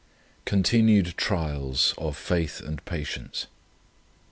CONTINUED 0.45 1.13
TRIALS 1.15 1.93
OF 1.99 2.17
FAITH 2.17 2.59
AND 2.61 2.83
PATIENCE. 2.85 3.45